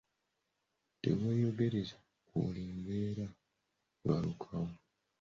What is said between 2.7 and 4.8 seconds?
mbeera ebalukawo.